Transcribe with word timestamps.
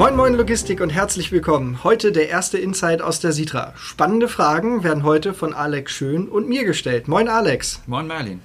Moin 0.00 0.16
Moin 0.16 0.32
Logistik 0.32 0.80
und 0.80 0.88
herzlich 0.88 1.30
willkommen. 1.30 1.84
Heute 1.84 2.10
der 2.10 2.30
erste 2.30 2.56
Insight 2.56 3.02
aus 3.02 3.20
der 3.20 3.32
Sitra. 3.32 3.74
Spannende 3.76 4.28
Fragen 4.28 4.82
werden 4.82 5.02
heute 5.02 5.34
von 5.34 5.52
Alex 5.52 5.92
Schön 5.92 6.26
und 6.26 6.48
mir 6.48 6.64
gestellt. 6.64 7.06
Moin 7.06 7.28
Alex. 7.28 7.82
Moin 7.86 8.06
Merlin. 8.06 8.40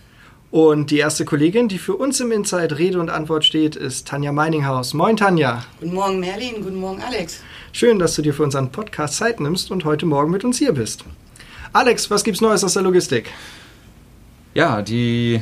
Und 0.51 0.91
die 0.91 0.97
erste 0.97 1.23
Kollegin, 1.23 1.69
die 1.69 1.77
für 1.77 1.95
uns 1.95 2.19
im 2.19 2.33
Insight 2.33 2.77
Rede 2.77 2.99
und 2.99 3.09
Antwort 3.09 3.45
steht, 3.45 3.77
ist 3.77 4.05
Tanja 4.05 4.33
Meininghaus. 4.33 4.93
Moin 4.93 5.15
Tanja. 5.15 5.63
Guten 5.79 5.93
Morgen 5.93 6.19
Merlin, 6.19 6.55
guten 6.61 6.75
Morgen 6.75 7.01
Alex. 7.01 7.39
Schön, 7.71 7.99
dass 7.99 8.15
du 8.15 8.21
dir 8.21 8.33
für 8.33 8.43
unseren 8.43 8.73
Podcast 8.73 9.15
Zeit 9.15 9.39
nimmst 9.39 9.71
und 9.71 9.85
heute 9.85 10.05
Morgen 10.05 10.31
mit 10.31 10.43
uns 10.43 10.59
hier 10.59 10.73
bist. 10.73 11.05
Alex, 11.71 12.11
was 12.11 12.25
gibt's 12.25 12.41
Neues 12.41 12.65
aus 12.65 12.73
der 12.73 12.83
Logistik? 12.83 13.29
Ja, 14.53 14.81
die 14.81 15.41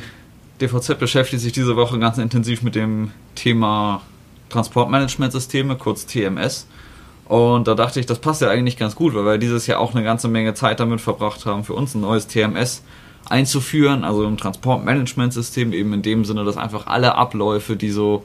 DVZ 0.60 0.96
beschäftigt 0.96 1.42
sich 1.42 1.52
diese 1.52 1.74
Woche 1.74 1.98
ganz 1.98 2.18
intensiv 2.18 2.62
mit 2.62 2.76
dem 2.76 3.10
Thema 3.34 4.02
Transportmanagementsysteme, 4.54 5.76
kurz 5.76 6.06
TMS. 6.06 6.66
Und 7.26 7.66
da 7.66 7.74
dachte 7.74 8.00
ich, 8.00 8.06
das 8.06 8.18
passt 8.18 8.42
ja 8.42 8.48
eigentlich 8.48 8.76
ganz 8.76 8.94
gut, 8.94 9.14
weil 9.14 9.24
wir 9.24 9.38
dieses 9.38 9.66
Jahr 9.66 9.80
auch 9.80 9.94
eine 9.94 10.04
ganze 10.04 10.28
Menge 10.28 10.54
Zeit 10.54 10.80
damit 10.80 11.00
verbracht 11.00 11.46
haben, 11.46 11.64
für 11.64 11.74
uns 11.74 11.94
ein 11.94 12.02
neues 12.02 12.26
TMS 12.26 12.82
einzuführen, 13.28 14.04
also 14.04 14.26
ein 14.26 14.36
Transportmanagementsystem, 14.36 15.72
eben 15.72 15.92
in 15.94 16.02
dem 16.02 16.24
Sinne, 16.24 16.44
dass 16.44 16.56
einfach 16.56 16.86
alle 16.86 17.14
Abläufe, 17.14 17.76
die 17.76 17.90
so 17.90 18.24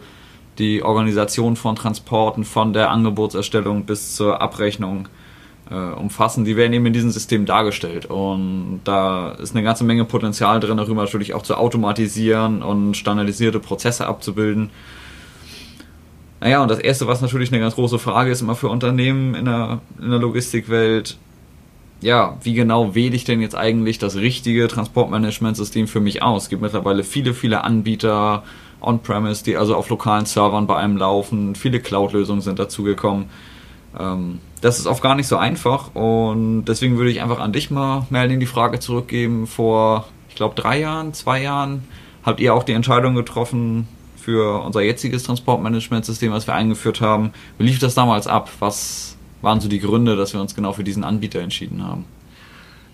die 0.58 0.84
Organisation 0.84 1.56
von 1.56 1.76
Transporten, 1.76 2.44
von 2.44 2.74
der 2.74 2.92
Angebotserstellung 2.92 3.86
bis 3.86 4.16
zur 4.16 4.42
Abrechnung 4.42 5.08
äh, 5.72 5.76
umfassen, 5.76 6.44
die 6.44 6.58
werden 6.58 6.74
eben 6.74 6.86
in 6.86 6.94
diesem 6.94 7.12
System 7.12 7.46
dargestellt. 7.46 8.08
Und 8.08 8.82
da 8.84 9.32
ist 9.32 9.56
eine 9.56 9.64
ganze 9.64 9.86
Menge 9.86 10.04
Potenzial 10.04 10.60
drin, 10.60 10.76
darüber 10.76 11.04
natürlich 11.04 11.34
auch 11.34 11.44
zu 11.44 11.56
automatisieren 11.56 12.62
und 12.62 12.98
standardisierte 12.98 13.62
Prozesse 13.62 14.06
abzubilden. 14.06 14.70
Naja, 16.42 16.62
und 16.62 16.72
das 16.72 16.80
Erste, 16.80 17.08
was 17.08 17.22
natürlich 17.22 17.52
eine 17.52 17.60
ganz 17.60 17.76
große 17.76 18.00
Frage 18.00 18.32
ist, 18.32 18.42
immer 18.42 18.56
für 18.56 18.70
Unternehmen 18.70 19.36
in 19.36 19.46
der, 19.46 19.82
in 20.02 20.10
der 20.10 20.20
Logistikwelt, 20.20 21.18
ja, 22.02 22.38
wie 22.44 22.54
genau 22.54 22.96
wähle 22.96 23.16
ich 23.16 23.26
denn 23.26 23.42
jetzt 23.42 23.56
eigentlich 23.56 23.98
das 23.98 24.16
richtige 24.16 24.68
Transportmanagementsystem 24.70 25.88
für 25.88 26.00
mich 26.00 26.22
aus? 26.22 26.44
Es 26.44 26.50
gibt 26.50 26.62
mittlerweile 26.62 27.04
viele, 27.04 27.34
viele 27.34 27.64
Anbieter 27.64 28.44
on-premise, 28.80 29.44
die 29.44 29.58
also 29.58 29.76
auf 29.76 29.90
lokalen 29.90 30.26
Servern 30.26 30.66
bei 30.66 30.78
einem 30.78 30.96
laufen. 30.96 31.56
Viele 31.56 31.82
Cloud-Lösungen 31.82 32.40
sind 32.40 32.58
dazugekommen. 32.58 33.26
Ähm, 34.00 34.40
das 34.62 34.80
ist 34.80 34.88
oft 34.88 35.02
gar 35.02 35.16
nicht 35.16 35.28
so 35.28 35.36
einfach 35.36 35.94
und 35.94 36.66
deswegen 36.66 36.98
würde 36.98 37.12
ich 37.12 37.22
einfach 37.22 37.40
an 37.40 37.52
dich 37.52 37.72
mal, 37.72 38.06
Merlin, 38.10 38.40
die 38.40 38.46
Frage 38.46 38.80
zurückgeben. 38.80 39.48
Vor, 39.48 40.08
ich 40.30 40.36
glaube, 40.36 40.56
drei 40.56 40.80
Jahren, 40.80 41.14
zwei 41.14 41.42
Jahren 41.42 41.84
habt 42.24 42.40
ihr 42.40 42.54
auch 42.54 42.64
die 42.64 42.74
Entscheidung 42.74 43.16
getroffen 43.16 43.88
für 44.20 44.64
unser 44.64 44.82
jetziges 44.82 45.24
Transportmanagementsystem, 45.24 46.32
was 46.32 46.48
wir 46.48 46.54
eingeführt 46.54 47.02
haben. 47.02 47.32
Wie 47.58 47.66
lief 47.66 47.80
das 47.80 47.96
damals 47.96 48.28
ab? 48.28 48.50
Was 48.60 49.18
waren 49.42 49.62
so 49.62 49.70
die 49.70 49.80
Gründe, 49.80 50.16
dass 50.16 50.34
wir 50.34 50.42
uns 50.42 50.54
genau 50.54 50.74
für 50.74 50.84
diesen 50.84 51.04
Anbieter 51.04 51.40
entschieden 51.40 51.84
haben? 51.84 52.06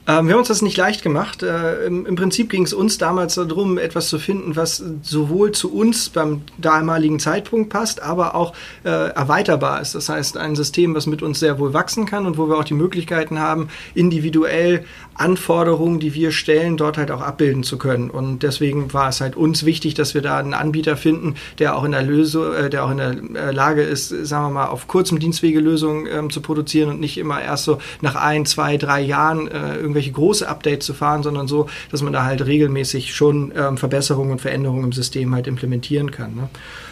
Ähm, 0.08 0.28
wir 0.28 0.34
haben 0.34 0.40
uns 0.40 0.50
das 0.50 0.62
nicht 0.62 0.78
leicht 0.78 1.02
gemacht. 1.02 1.42
Äh, 1.42 1.86
im, 1.86 2.06
im, 2.06 2.16
Prinzip 2.16 2.52
ging 2.52 2.64
es 2.64 2.74
uns 2.74 3.00
damals 3.00 3.36
darum, 3.36 3.80
etwas 3.80 4.08
zu 4.08 4.20
finden, 4.20 4.56
was 4.56 4.84
sowohl 5.02 5.52
zu 5.52 5.74
uns 5.74 6.10
beim 6.10 6.42
damaligen 6.60 7.20
Zeitpunkt 7.20 7.70
passt, 7.70 8.04
aber 8.04 8.36
auch 8.36 8.54
äh, 8.84 8.90
erweiterbar 8.90 9.82
ist. 9.82 9.96
Das 9.96 10.10
heißt, 10.10 10.38
ein 10.38 10.56
System, 10.56 10.94
was 10.94 11.08
mit 11.08 11.24
uns 11.24 11.40
sehr 11.40 11.58
wohl 11.58 11.74
wachsen 11.74 12.06
kann 12.06 12.28
und 12.28 12.38
wo 12.38 12.48
wir 12.48 12.58
auch 12.58 12.64
die 12.64 12.76
Möglichkeiten 12.76 13.40
haben, 13.40 13.70
individuell 13.96 14.86
Anforderungen, 15.16 16.00
die 16.00 16.14
wir 16.14 16.32
stellen, 16.32 16.78
dort 16.78 16.98
halt 16.98 17.10
auch 17.10 17.22
abbilden 17.22 17.64
zu 17.64 17.78
können. 17.78 18.10
Und 18.10 18.44
deswegen 18.44 18.94
war 18.94 19.10
es 19.10 19.22
halt 19.22 19.36
uns 19.36 19.66
wichtig, 19.66 19.96
dass 19.96 20.14
wir 20.14 20.22
da 20.22 20.38
einen 20.38 20.54
Anbieter 20.54 20.98
finden, 20.98 21.36
der 21.58 21.76
auch 21.76 21.84
in 21.84 21.94
der 21.94 22.04
Lösung, 22.04 22.54
äh, 22.54 22.70
der 22.70 22.86
auch 22.86 22.92
in 22.92 22.98
der 22.98 23.16
äh, 23.34 23.52
Lage 23.52 23.82
ist, 23.82 24.10
sagen 24.10 24.46
wir 24.46 24.52
mal, 24.52 24.68
auf 24.68 24.88
kurzem 24.88 25.18
Dienstwege 25.18 25.60
Lösungen 25.60 26.06
ähm, 26.12 26.30
zu 26.30 26.42
produzieren 26.42 26.90
und 26.90 27.00
nicht 27.00 27.18
immer 27.18 27.42
erst 27.42 27.64
so 27.64 27.80
nach 28.02 28.16
ein, 28.16 28.46
zwei, 28.46 28.78
drei 28.78 29.02
Jahren 29.02 29.48
äh, 29.48 29.78
irgendwelche 29.96 30.12
große 30.12 30.48
Updates 30.48 30.86
zu 30.86 30.94
fahren, 30.94 31.24
sondern 31.24 31.48
so, 31.48 31.68
dass 31.92 32.02
man 32.02 32.14
da 32.14 32.26
halt 32.26 32.46
regelmäßig 32.46 33.16
schon 33.16 33.54
ähm, 33.56 33.78
Verbesserungen 33.78 34.32
und 34.32 34.42
Veränderungen 34.42 34.84
im 34.84 34.92
System 34.92 35.34
halt 35.34 35.48
implementieren 35.48 36.12
kann. 36.12 36.36
Ne? 36.36 36.50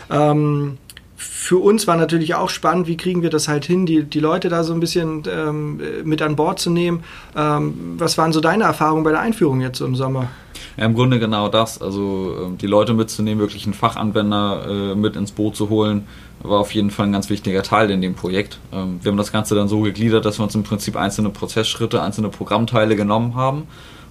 Ähm, 0.09 0.77
für 1.23 1.57
uns 1.57 1.87
war 1.87 1.95
natürlich 1.95 2.35
auch 2.35 2.49
spannend, 2.49 2.87
wie 2.87 2.97
kriegen 2.97 3.21
wir 3.21 3.29
das 3.29 3.47
halt 3.47 3.65
hin, 3.65 3.85
die, 3.85 4.03
die 4.03 4.19
Leute 4.19 4.49
da 4.49 4.63
so 4.63 4.73
ein 4.73 4.79
bisschen 4.79 5.23
ähm, 5.29 5.81
mit 6.03 6.21
an 6.21 6.35
Bord 6.35 6.59
zu 6.59 6.69
nehmen. 6.69 7.03
Ähm, 7.35 7.95
was 7.97 8.17
waren 8.17 8.33
so 8.33 8.41
deine 8.41 8.65
Erfahrungen 8.65 9.03
bei 9.03 9.11
der 9.11 9.21
Einführung 9.21 9.61
jetzt 9.61 9.79
im 9.81 9.95
Sommer? 9.95 10.29
Ja, 10.77 10.85
im 10.85 10.95
Grunde 10.95 11.19
genau 11.19 11.49
das. 11.49 11.81
Also 11.81 12.35
ähm, 12.45 12.57
die 12.57 12.67
Leute 12.67 12.93
mitzunehmen, 12.93 13.39
wirklich 13.39 13.65
einen 13.65 13.73
Fachanwender 13.73 14.65
äh, 14.67 14.95
mit 14.95 15.15
ins 15.15 15.31
Boot 15.31 15.55
zu 15.55 15.69
holen, 15.69 16.07
war 16.41 16.59
auf 16.59 16.73
jeden 16.73 16.91
Fall 16.91 17.07
ein 17.07 17.13
ganz 17.13 17.29
wichtiger 17.29 17.63
Teil 17.63 17.89
in 17.91 18.01
dem 18.01 18.15
Projekt. 18.15 18.59
Ähm, 18.71 18.99
wir 19.01 19.11
haben 19.11 19.17
das 19.17 19.31
Ganze 19.31 19.55
dann 19.55 19.67
so 19.67 19.81
gegliedert, 19.81 20.25
dass 20.25 20.39
wir 20.39 20.43
uns 20.43 20.55
im 20.55 20.63
Prinzip 20.63 20.95
einzelne 20.97 21.29
Prozessschritte, 21.29 22.01
einzelne 22.01 22.29
Programmteile 22.29 22.95
genommen 22.95 23.35
haben 23.35 23.63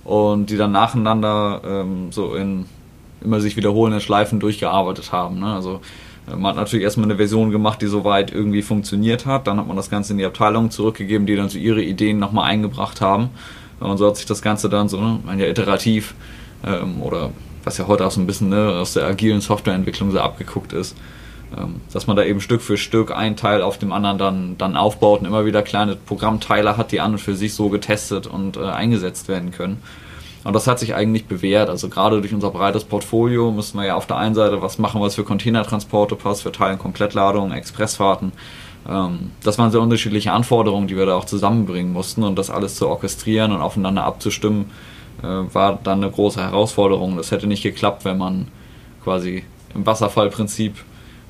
und 0.05 0.47
die 0.47 0.57
dann 0.57 0.73
nacheinander 0.73 1.61
ähm, 1.65 2.11
so 2.11 2.35
in 2.35 2.67
immer 3.23 3.41
sich 3.41 3.57
wiederholenden 3.57 4.01
Schleifen 4.01 4.41
durchgearbeitet 4.41 5.13
haben. 5.13 5.41
Ne? 5.41 5.55
Also 5.55 5.81
man 6.27 6.51
hat 6.51 6.57
natürlich 6.57 6.85
erstmal 6.85 7.07
eine 7.07 7.17
Version 7.17 7.51
gemacht, 7.51 7.83
die 7.83 7.87
soweit 7.87 8.33
irgendwie 8.33 8.63
funktioniert 8.63 9.27
hat. 9.27 9.47
Dann 9.47 9.59
hat 9.59 9.67
man 9.67 9.77
das 9.77 9.91
Ganze 9.91 10.13
in 10.13 10.19
die 10.19 10.25
Abteilung 10.25 10.71
zurückgegeben, 10.71 11.27
die 11.27 11.37
dann 11.37 11.49
so 11.49 11.59
ihre 11.59 11.83
Ideen 11.83 12.19
nochmal 12.19 12.49
eingebracht 12.51 13.01
haben. 13.01 13.31
Und 13.81 13.99
so 13.99 14.07
hat 14.07 14.17
sich 14.17 14.27
das 14.27 14.43
Ganze 14.43 14.69
dann 14.69 14.89
so, 14.89 15.01
ne, 15.01 15.21
ja, 15.37 15.47
iterativ 15.47 16.15
ähm, 16.65 17.03
oder 17.03 17.31
was 17.65 17.79
ja 17.79 17.87
heute 17.87 18.07
auch 18.07 18.11
so 18.11 18.21
ein 18.21 18.27
bisschen 18.27 18.49
ne, 18.49 18.71
aus 18.71 18.95
der 18.95 19.07
agilen 19.07 19.41
Softwareentwicklung 19.41 20.11
so 20.11 20.21
abgeguckt 20.21 20.73
ist, 20.73 20.97
ähm, 21.57 21.81
dass 21.93 22.07
man 22.07 22.17
da 22.17 22.25
eben 22.25 22.41
Stück 22.41 22.63
für 22.63 22.77
Stück 22.77 23.11
ein 23.11 23.37
Teil 23.37 23.63
auf 23.63 23.79
dem 23.79 23.93
anderen 23.93 24.19
dann, 24.19 24.59
dann 24.59 24.77
aufbaut 24.77 25.21
und 25.21 25.27
immer 25.27 25.45
wieder 25.45 25.63
kleine 25.63 25.97
Programmteile 25.97 26.77
hat, 26.77 26.93
die 26.93 27.01
an 27.01 27.13
und 27.13 27.19
für 27.19 27.35
sich 27.35 27.55
so 27.55 27.69
getestet 27.69 28.27
und 28.27 28.57
äh, 28.57 28.61
eingesetzt 28.61 29.29
werden 29.29 29.51
können. 29.51 29.83
Und 30.45 30.55
das 30.55 30.67
hat 30.67 30.79
sich 30.79 30.95
eigentlich 30.95 31.27
bewährt. 31.27 31.69
Also 31.69 31.89
gerade 31.89 32.21
durch 32.21 32.35
unser 32.35 32.51
breites 32.51 32.85
Portfolio 32.85 33.53
müssen 33.53 33.79
wir 33.79 33.87
ja 33.87 33.95
auf 33.95 34.07
der 34.07 34.17
einen 34.17 34.35
Seite 34.35 34.61
was 34.61 34.79
machen, 34.79 35.01
was 35.01 35.15
für 35.15 35.25
Containertransporte 35.25 36.17
passt, 36.17 36.43
für 36.43 36.53
Teilen 36.53 36.79
Komplettladungen, 36.79 37.53
Expressfahrten. 37.53 38.33
Ähm, 38.89 39.31
das 39.43 39.59
waren 39.59 39.71
sehr 39.71 39.81
unterschiedliche 39.81 40.33
Anforderungen, 40.33 40.89
die 40.89 40.97
wir 40.97 41.07
da 41.07 41.17
auch 41.17 41.25
zusammenbringen 41.27 41.93
mussten 41.93 42.25
und 42.25 42.37
das 42.37 42.51
alles 42.51 42.75
zu 42.75 42.89
orchestrieren 42.89 43.53
und 43.53 43.61
aufeinander 43.61 44.05
abzustimmen, 44.05 44.71
äh, 45.23 45.27
war 45.27 45.79
dann 45.83 46.03
eine 46.03 46.11
große 46.11 46.43
Herausforderung. 46.43 47.17
Das 47.17 47.31
hätte 47.31 47.47
nicht 47.47 47.63
geklappt, 47.63 48.05
wenn 48.05 48.19
man 48.19 48.49
quasi 49.05 49.45
im 49.75 49.87
Wasserfallprinzip 49.87 50.75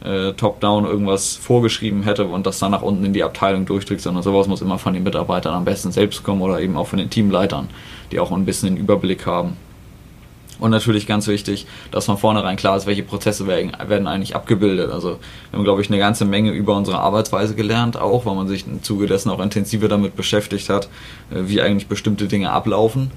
äh, 0.05 0.33
top-down 0.33 0.85
irgendwas 0.85 1.37
vorgeschrieben 1.37 2.03
hätte 2.03 2.27
und 2.27 2.47
das 2.47 2.59
dann 2.59 2.73
nach 2.73 2.83
unten 2.83 3.05
in 3.05 3.13
die 3.13 3.25
Abteilung 3.25 3.67
durchdrückt, 3.67 4.01
sondern 4.01 4.23
sowas 4.23 4.49
muss 4.49 4.63
immer 4.63 4.79
von 4.79 4.95
den 4.95 5.03
Mitarbeitern 5.03 5.55
am 5.55 5.65
besten 5.65 5.93
selbst 5.93 6.23
kommen 6.23 6.43
oder 6.43 6.61
eben 6.61 6.77
auch 6.77 6.87
von 6.87 6.99
den 6.99 7.11
Teamleitern, 7.11 7.69
die 8.11 8.21
auch 8.21 8.33
ein 8.33 8.45
bisschen 8.45 8.75
den 8.75 8.77
Überblick 8.79 9.27
haben. 9.27 9.57
Und 10.63 10.71
natürlich 10.71 11.09
ganz 11.09 11.27
wichtig, 11.27 11.67
dass 11.91 12.07
von 12.07 12.19
vornherein 12.19 12.57
klar 12.57 12.77
ist, 12.77 12.87
welche 12.87 13.03
Prozesse 13.03 13.49
werden 13.49 14.07
eigentlich 14.07 14.37
abgebildet. 14.37 14.93
Also 14.93 15.19
wir 15.51 15.59
haben, 15.59 15.65
glaube 15.65 15.83
ich, 15.83 15.89
eine 15.89 15.99
ganze 15.99 16.25
Menge 16.25 16.53
über 16.53 16.77
unsere 16.77 17.01
Arbeitsweise 17.01 17.57
gelernt, 17.57 17.97
auch 17.97 18.27
weil 18.27 18.37
man 18.37 18.47
sich 18.47 18.65
im 18.67 18.81
Zuge 18.81 19.07
dessen 19.07 19.31
auch 19.31 19.41
intensiver 19.41 19.89
damit 19.89 20.15
beschäftigt 20.15 20.69
hat, 20.69 20.89
äh, 21.33 21.49
wie 21.49 21.61
eigentlich 21.61 21.89
bestimmte 21.89 22.29
Dinge 22.29 22.53
ablaufen. 22.53 23.11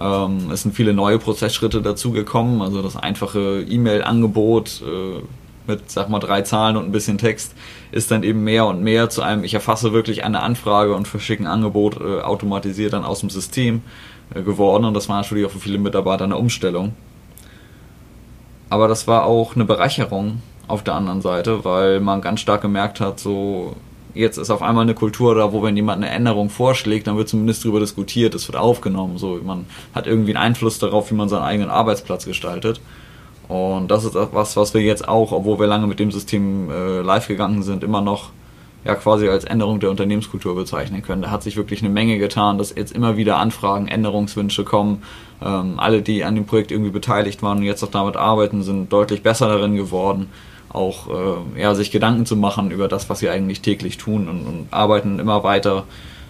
Ähm, 0.00 0.50
es 0.52 0.62
sind 0.62 0.74
viele 0.74 0.92
neue 0.92 1.18
Prozessschritte 1.20 1.82
dazugekommen, 1.82 2.62
also 2.62 2.82
das 2.82 2.96
einfache 2.96 3.64
E-Mail-Angebot, 3.68 4.82
äh, 4.82 5.22
mit, 5.68 5.90
sag 5.90 6.08
mal, 6.08 6.18
drei 6.18 6.42
Zahlen 6.42 6.76
und 6.76 6.86
ein 6.86 6.92
bisschen 6.92 7.18
Text, 7.18 7.54
ist 7.92 8.10
dann 8.10 8.22
eben 8.22 8.42
mehr 8.42 8.66
und 8.66 8.82
mehr 8.82 9.10
zu 9.10 9.22
einem, 9.22 9.44
ich 9.44 9.54
erfasse 9.54 9.92
wirklich 9.92 10.24
eine 10.24 10.40
Anfrage 10.40 10.94
und 10.94 11.06
verschicke 11.06 11.42
ein 11.42 11.46
Angebot 11.46 12.00
äh, 12.00 12.20
automatisiert 12.20 12.92
dann 12.92 13.04
aus 13.04 13.20
dem 13.20 13.30
System 13.30 13.82
äh, 14.34 14.42
geworden. 14.42 14.84
Und 14.84 14.94
das 14.94 15.08
war 15.08 15.20
natürlich 15.20 15.46
auch 15.46 15.50
für 15.50 15.60
viele 15.60 15.78
Mitarbeiter 15.78 16.24
eine 16.24 16.36
Umstellung. 16.36 16.94
Aber 18.70 18.88
das 18.88 19.06
war 19.06 19.24
auch 19.24 19.54
eine 19.54 19.64
Bereicherung 19.64 20.42
auf 20.66 20.82
der 20.82 20.94
anderen 20.94 21.22
Seite, 21.22 21.64
weil 21.64 22.00
man 22.00 22.20
ganz 22.20 22.40
stark 22.40 22.60
gemerkt 22.60 23.00
hat, 23.00 23.18
so 23.18 23.76
jetzt 24.14 24.36
ist 24.36 24.50
auf 24.50 24.62
einmal 24.62 24.82
eine 24.82 24.94
Kultur 24.94 25.34
da, 25.34 25.52
wo 25.52 25.62
wenn 25.62 25.76
jemand 25.76 26.02
eine 26.02 26.12
Änderung 26.12 26.50
vorschlägt, 26.50 27.06
dann 27.06 27.16
wird 27.16 27.28
zumindest 27.28 27.64
darüber 27.64 27.80
diskutiert, 27.80 28.34
es 28.34 28.48
wird 28.48 28.58
aufgenommen. 28.58 29.16
So, 29.16 29.40
man 29.42 29.66
hat 29.94 30.06
irgendwie 30.06 30.34
einen 30.34 30.44
Einfluss 30.44 30.78
darauf, 30.78 31.10
wie 31.10 31.14
man 31.14 31.28
seinen 31.28 31.42
eigenen 31.42 31.70
Arbeitsplatz 31.70 32.24
gestaltet. 32.24 32.80
Und 33.48 33.90
das 33.90 34.04
ist 34.04 34.14
was, 34.14 34.56
was 34.56 34.74
wir 34.74 34.82
jetzt 34.82 35.08
auch, 35.08 35.32
obwohl 35.32 35.58
wir 35.58 35.66
lange 35.66 35.86
mit 35.86 35.98
dem 35.98 36.10
System 36.10 36.70
äh, 36.70 37.00
live 37.00 37.28
gegangen 37.28 37.62
sind, 37.62 37.82
immer 37.82 38.02
noch 38.02 38.30
ja 38.84 38.94
quasi 38.94 39.28
als 39.28 39.44
Änderung 39.44 39.80
der 39.80 39.90
Unternehmenskultur 39.90 40.54
bezeichnen 40.54 41.02
können. 41.02 41.22
Da 41.22 41.30
hat 41.30 41.42
sich 41.42 41.56
wirklich 41.56 41.82
eine 41.82 41.90
Menge 41.90 42.18
getan, 42.18 42.58
dass 42.58 42.74
jetzt 42.74 42.92
immer 42.92 43.16
wieder 43.16 43.38
Anfragen, 43.38 43.88
Änderungswünsche 43.88 44.64
kommen. 44.64 45.02
Ähm, 45.42 45.78
alle, 45.78 46.02
die 46.02 46.24
an 46.24 46.34
dem 46.34 46.46
Projekt 46.46 46.70
irgendwie 46.70 46.90
beteiligt 46.90 47.42
waren 47.42 47.58
und 47.58 47.64
jetzt 47.64 47.82
auch 47.82 47.90
damit 47.90 48.16
arbeiten, 48.16 48.62
sind 48.62 48.92
deutlich 48.92 49.22
besser 49.22 49.48
darin 49.48 49.76
geworden, 49.76 50.28
auch 50.68 51.08
äh, 51.08 51.60
ja, 51.60 51.74
sich 51.74 51.90
Gedanken 51.90 52.26
zu 52.26 52.36
machen 52.36 52.70
über 52.70 52.88
das, 52.88 53.08
was 53.08 53.20
sie 53.20 53.28
eigentlich 53.30 53.62
täglich 53.62 53.98
tun 53.98 54.28
und, 54.28 54.46
und 54.46 54.66
arbeiten 54.70 55.18
immer 55.18 55.42
weiter 55.42 55.84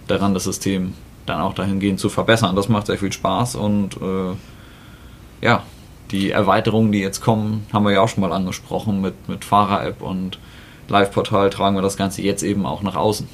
daran, 0.07 0.33
das 0.33 0.45
System 0.45 0.93
dann 1.25 1.41
auch 1.41 1.53
dahingehend 1.53 1.99
zu 1.99 2.09
verbessern. 2.09 2.55
Das 2.55 2.69
macht 2.69 2.87
sehr 2.87 2.97
viel 2.97 3.11
Spaß 3.11 3.55
und 3.55 3.97
äh, 3.97 5.45
ja, 5.45 5.63
die 6.11 6.31
Erweiterungen, 6.31 6.91
die 6.91 6.99
jetzt 6.99 7.21
kommen, 7.21 7.65
haben 7.71 7.85
wir 7.85 7.91
ja 7.91 8.01
auch 8.01 8.09
schon 8.09 8.21
mal 8.21 8.31
angesprochen 8.31 9.01
mit, 9.01 9.27
mit 9.27 9.45
Fahrer-App 9.45 10.01
und 10.01 10.39
Live-Portal 10.87 11.49
tragen 11.49 11.75
wir 11.75 11.81
das 11.81 11.97
Ganze 11.97 12.21
jetzt 12.21 12.43
eben 12.43 12.65
auch 12.65 12.81
nach 12.81 12.95
außen. 12.95 13.27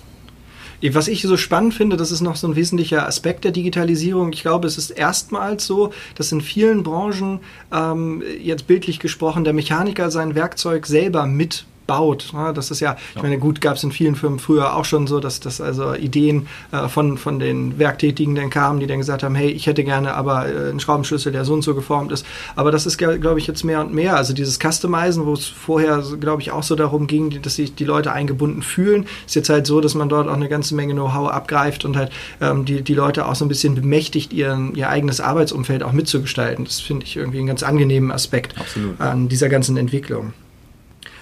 Was 0.91 1.07
ich 1.07 1.21
so 1.23 1.37
spannend 1.37 1.73
finde, 1.73 1.97
das 1.97 2.11
ist 2.11 2.21
noch 2.21 2.35
so 2.35 2.47
ein 2.47 2.55
wesentlicher 2.55 3.07
Aspekt 3.07 3.43
der 3.43 3.51
Digitalisierung. 3.51 4.33
Ich 4.33 4.41
glaube, 4.41 4.67
es 4.67 4.77
ist 4.77 4.91
erstmals 4.91 5.65
so, 5.65 5.91
dass 6.15 6.31
in 6.31 6.41
vielen 6.41 6.83
Branchen, 6.83 7.39
ähm, 7.71 8.21
jetzt 8.41 8.67
bildlich 8.67 8.99
gesprochen, 8.99 9.45
der 9.45 9.53
Mechaniker 9.53 10.11
sein 10.11 10.35
Werkzeug 10.35 10.85
selber 10.85 11.25
mit 11.25 11.65
baut. 11.87 12.31
Ne? 12.33 12.51
Das 12.53 12.71
ist 12.71 12.79
ja, 12.79 12.97
ich 13.15 13.21
meine, 13.21 13.37
gut, 13.37 13.61
gab 13.61 13.75
es 13.75 13.83
in 13.83 13.91
vielen 13.91 14.15
Firmen 14.15 14.39
früher 14.39 14.75
auch 14.75 14.85
schon 14.85 15.07
so, 15.07 15.19
dass 15.19 15.39
das 15.39 15.61
also 15.61 15.93
Ideen 15.93 16.47
äh, 16.71 16.87
von, 16.87 17.17
von 17.17 17.39
den 17.39 17.77
Werktätigen 17.79 18.35
dann 18.35 18.49
kamen, 18.49 18.79
die 18.79 18.87
dann 18.87 18.99
gesagt 18.99 19.23
haben, 19.23 19.35
hey, 19.35 19.49
ich 19.49 19.67
hätte 19.67 19.83
gerne 19.83 20.13
aber 20.13 20.47
äh, 20.47 20.69
einen 20.69 20.79
Schraubenschlüssel, 20.79 21.31
der 21.31 21.45
so 21.45 21.53
und 21.53 21.61
so 21.61 21.75
geformt 21.75 22.11
ist. 22.11 22.25
Aber 22.55 22.71
das 22.71 22.85
ist, 22.85 22.97
glaube 22.97 23.39
ich, 23.39 23.47
jetzt 23.47 23.63
mehr 23.63 23.81
und 23.81 23.93
mehr. 23.93 24.15
Also 24.15 24.33
dieses 24.33 24.59
Customizen, 24.59 25.25
wo 25.25 25.33
es 25.33 25.45
vorher, 25.45 26.03
glaube 26.19 26.41
ich, 26.41 26.51
auch 26.51 26.63
so 26.63 26.75
darum 26.75 27.07
ging, 27.07 27.41
dass 27.41 27.55
sich 27.55 27.75
die 27.75 27.85
Leute 27.85 28.11
eingebunden 28.11 28.61
fühlen, 28.61 29.07
ist 29.25 29.35
jetzt 29.35 29.49
halt 29.49 29.67
so, 29.67 29.81
dass 29.81 29.95
man 29.95 30.09
dort 30.09 30.27
auch 30.27 30.33
eine 30.33 30.49
ganze 30.49 30.75
Menge 30.75 30.93
Know-how 30.93 31.29
abgreift 31.29 31.85
und 31.85 31.97
halt 31.97 32.11
ähm, 32.41 32.65
die, 32.65 32.81
die 32.81 32.93
Leute 32.93 33.27
auch 33.27 33.35
so 33.35 33.45
ein 33.45 33.49
bisschen 33.49 33.75
bemächtigt, 33.75 34.33
ihren, 34.33 34.75
ihr 34.75 34.89
eigenes 34.89 35.21
Arbeitsumfeld 35.21 35.83
auch 35.83 35.91
mitzugestalten. 35.91 36.65
Das 36.65 36.79
finde 36.79 37.05
ich 37.05 37.15
irgendwie 37.15 37.39
einen 37.39 37.47
ganz 37.47 37.63
angenehmen 37.63 38.11
Aspekt 38.11 38.57
Absolut. 38.59 38.99
an 38.99 39.27
dieser 39.27 39.49
ganzen 39.49 39.77
Entwicklung. 39.77 40.33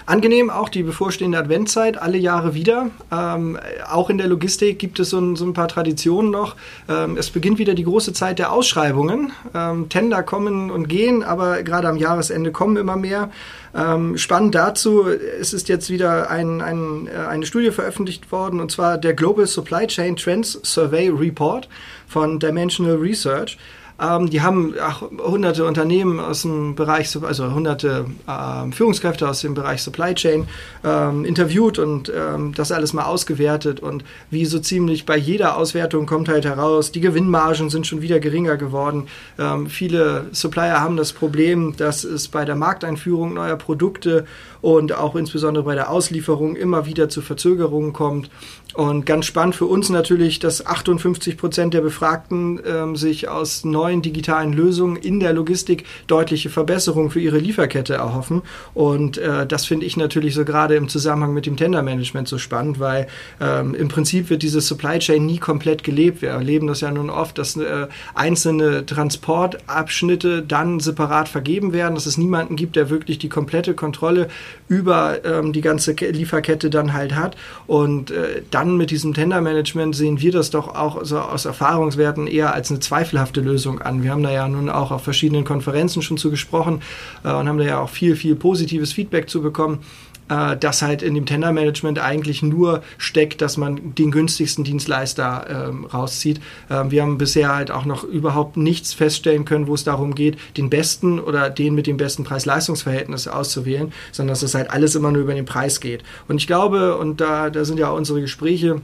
Angenehm 0.06 0.50
auch 0.50 0.68
die 0.68 0.82
bevorstehende 0.82 1.38
Adventzeit, 1.38 1.96
alle 1.96 2.18
Jahre 2.18 2.54
wieder. 2.54 2.90
Ähm, 3.10 3.58
auch 3.90 4.10
in 4.10 4.18
der 4.18 4.26
Logistik 4.26 4.78
gibt 4.78 5.00
es 5.00 5.10
so 5.10 5.18
ein, 5.18 5.34
so 5.34 5.46
ein 5.46 5.54
paar 5.54 5.68
Traditionen 5.68 6.30
noch. 6.30 6.56
Ähm, 6.90 7.16
es 7.16 7.30
beginnt 7.30 7.58
wieder 7.58 7.72
die 7.72 7.84
große 7.84 8.12
Zeit 8.12 8.38
der 8.38 8.52
Ausschreibungen. 8.52 9.32
Ähm, 9.54 9.88
Tender 9.88 10.22
kommen 10.22 10.70
und 10.70 10.88
gehen, 10.88 11.22
aber 11.22 11.62
gerade 11.62 11.88
am 11.88 11.96
Jahresende 11.96 12.52
kommen 12.52 12.76
immer 12.76 12.96
mehr. 12.96 13.30
Ähm, 13.74 14.18
spannend 14.18 14.54
dazu, 14.54 15.06
es 15.08 15.54
ist 15.54 15.70
jetzt 15.70 15.88
wieder 15.88 16.30
ein, 16.30 16.60
ein, 16.60 17.06
äh, 17.06 17.26
eine 17.26 17.46
Studie 17.46 17.70
veröffentlicht 17.70 18.30
worden, 18.30 18.60
und 18.60 18.70
zwar 18.70 18.98
der 18.98 19.14
Global 19.14 19.46
Supply 19.46 19.86
Chain 19.86 20.16
Trends 20.16 20.60
Survey 20.62 21.08
Report 21.08 21.68
von 22.06 22.38
Dimensional 22.38 22.96
Research. 22.96 23.56
Ähm, 24.00 24.28
die 24.28 24.42
haben 24.42 24.74
ach, 24.80 25.02
hunderte 25.02 25.64
Unternehmen 25.64 26.18
aus 26.18 26.42
dem 26.42 26.74
Bereich, 26.74 27.16
also 27.22 27.54
hunderte 27.54 28.06
äh, 28.26 28.72
Führungskräfte 28.72 29.28
aus 29.28 29.40
dem 29.40 29.54
Bereich 29.54 29.82
Supply 29.82 30.14
Chain 30.14 30.48
ähm, 30.82 31.24
interviewt 31.24 31.78
und 31.78 32.12
ähm, 32.14 32.52
das 32.54 32.72
alles 32.72 32.92
mal 32.92 33.04
ausgewertet. 33.04 33.80
Und 33.80 34.04
wie 34.30 34.46
so 34.46 34.58
ziemlich 34.58 35.06
bei 35.06 35.16
jeder 35.16 35.56
Auswertung 35.56 36.06
kommt 36.06 36.28
halt 36.28 36.44
heraus, 36.44 36.90
die 36.90 37.00
Gewinnmargen 37.00 37.70
sind 37.70 37.86
schon 37.86 38.02
wieder 38.02 38.18
geringer 38.18 38.56
geworden. 38.56 39.06
Ähm, 39.38 39.68
viele 39.68 40.26
Supplier 40.32 40.80
haben 40.80 40.96
das 40.96 41.12
Problem, 41.12 41.76
dass 41.76 42.02
es 42.04 42.28
bei 42.28 42.44
der 42.44 42.56
Markteinführung 42.56 43.34
neuer 43.34 43.56
Produkte 43.56 44.26
und 44.64 44.94
auch 44.94 45.14
insbesondere 45.14 45.62
bei 45.62 45.74
der 45.74 45.90
Auslieferung 45.90 46.56
immer 46.56 46.86
wieder 46.86 47.10
zu 47.10 47.20
Verzögerungen 47.20 47.92
kommt. 47.92 48.30
Und 48.72 49.04
ganz 49.04 49.26
spannend 49.26 49.54
für 49.54 49.66
uns 49.66 49.90
natürlich, 49.90 50.38
dass 50.38 50.64
58 50.64 51.36
Prozent 51.36 51.74
der 51.74 51.82
Befragten 51.82 52.58
ähm, 52.66 52.96
sich 52.96 53.28
aus 53.28 53.64
neuen 53.64 54.00
digitalen 54.00 54.54
Lösungen 54.54 54.96
in 54.96 55.20
der 55.20 55.34
Logistik 55.34 55.84
deutliche 56.06 56.48
Verbesserungen 56.48 57.10
für 57.10 57.20
ihre 57.20 57.38
Lieferkette 57.38 57.94
erhoffen. 57.94 58.40
Und 58.72 59.18
äh, 59.18 59.46
das 59.46 59.66
finde 59.66 59.84
ich 59.84 59.98
natürlich 59.98 60.34
so 60.34 60.46
gerade 60.46 60.76
im 60.76 60.88
Zusammenhang 60.88 61.34
mit 61.34 61.44
dem 61.44 61.58
Tendermanagement 61.58 62.26
so 62.26 62.38
spannend, 62.38 62.80
weil 62.80 63.06
ähm, 63.42 63.74
im 63.74 63.88
Prinzip 63.88 64.30
wird 64.30 64.42
diese 64.42 64.62
Supply 64.62 64.98
Chain 64.98 65.26
nie 65.26 65.38
komplett 65.38 65.84
gelebt. 65.84 66.22
Wir 66.22 66.30
erleben 66.30 66.66
das 66.68 66.80
ja 66.80 66.90
nun 66.90 67.10
oft, 67.10 67.36
dass 67.36 67.56
äh, 67.56 67.86
einzelne 68.14 68.86
Transportabschnitte 68.86 70.42
dann 70.42 70.80
separat 70.80 71.28
vergeben 71.28 71.74
werden, 71.74 71.94
dass 71.94 72.06
es 72.06 72.16
niemanden 72.16 72.56
gibt, 72.56 72.76
der 72.76 72.88
wirklich 72.88 73.18
die 73.18 73.28
komplette 73.28 73.74
Kontrolle 73.74 74.28
über 74.68 75.24
ähm, 75.24 75.52
die 75.52 75.60
ganze 75.60 75.92
Lieferkette 75.92 76.70
dann 76.70 76.92
halt 76.92 77.14
hat. 77.14 77.36
Und 77.66 78.10
äh, 78.10 78.42
dann 78.50 78.76
mit 78.76 78.90
diesem 78.90 79.14
Tendermanagement 79.14 79.94
sehen 79.94 80.20
wir 80.20 80.32
das 80.32 80.50
doch 80.50 80.74
auch 80.74 81.04
so 81.04 81.18
aus 81.18 81.44
Erfahrungswerten 81.44 82.26
eher 82.26 82.54
als 82.54 82.70
eine 82.70 82.80
zweifelhafte 82.80 83.40
Lösung 83.40 83.80
an. 83.80 84.02
Wir 84.02 84.10
haben 84.10 84.22
da 84.22 84.30
ja 84.30 84.48
nun 84.48 84.68
auch 84.70 84.90
auf 84.90 85.02
verschiedenen 85.04 85.44
Konferenzen 85.44 86.02
schon 86.02 86.16
zu 86.16 86.30
gesprochen 86.30 86.82
äh, 87.24 87.32
und 87.32 87.48
haben 87.48 87.58
da 87.58 87.64
ja 87.64 87.80
auch 87.80 87.90
viel, 87.90 88.16
viel 88.16 88.34
positives 88.34 88.92
Feedback 88.92 89.28
zu 89.28 89.42
bekommen 89.42 89.80
äh, 90.28 90.56
das 90.56 90.82
halt 90.82 91.02
in 91.02 91.14
dem 91.14 91.26
Tendermanagement 91.26 91.98
eigentlich 91.98 92.42
nur 92.42 92.82
steckt, 92.98 93.40
dass 93.42 93.56
man 93.56 93.94
den 93.94 94.10
günstigsten 94.10 94.64
Dienstleister 94.64 95.68
ähm, 95.68 95.84
rauszieht. 95.86 96.40
Ähm, 96.70 96.90
wir 96.90 97.02
haben 97.02 97.18
bisher 97.18 97.54
halt 97.54 97.70
auch 97.70 97.84
noch 97.84 98.04
überhaupt 98.04 98.56
nichts 98.56 98.94
feststellen 98.94 99.44
können, 99.44 99.66
wo 99.66 99.74
es 99.74 99.84
darum 99.84 100.14
geht, 100.14 100.38
den 100.56 100.70
besten 100.70 101.20
oder 101.20 101.50
den 101.50 101.74
mit 101.74 101.86
dem 101.86 101.96
besten 101.96 102.24
Preis-Leistungs-Verhältnis 102.24 103.28
auszuwählen, 103.28 103.92
sondern 104.12 104.32
dass 104.32 104.42
es 104.42 104.54
halt 104.54 104.70
alles 104.70 104.94
immer 104.94 105.10
nur 105.10 105.22
über 105.22 105.34
den 105.34 105.44
Preis 105.44 105.80
geht. 105.80 106.02
Und 106.28 106.38
ich 106.38 106.46
glaube, 106.46 106.96
und 106.96 107.20
da, 107.20 107.50
da 107.50 107.64
sind 107.64 107.78
ja 107.78 107.90
unsere 107.90 108.20
Gespräche, 108.20 108.80